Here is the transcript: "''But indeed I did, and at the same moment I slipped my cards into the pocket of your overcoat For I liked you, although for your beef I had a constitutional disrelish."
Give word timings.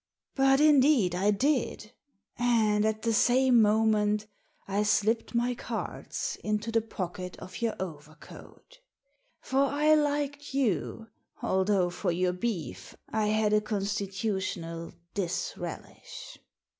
"''But 0.35 0.59
indeed 0.59 1.13
I 1.13 1.29
did, 1.29 1.91
and 2.35 2.85
at 2.87 3.03
the 3.03 3.13
same 3.13 3.61
moment 3.61 4.25
I 4.67 4.81
slipped 4.81 5.35
my 5.35 5.53
cards 5.53 6.39
into 6.43 6.71
the 6.71 6.81
pocket 6.81 7.37
of 7.37 7.61
your 7.61 7.75
overcoat 7.79 8.79
For 9.41 9.59
I 9.63 9.93
liked 9.93 10.55
you, 10.55 11.05
although 11.43 11.91
for 11.91 12.11
your 12.11 12.33
beef 12.33 12.95
I 13.09 13.27
had 13.27 13.53
a 13.53 13.61
constitutional 13.61 14.93
disrelish." 15.13 16.39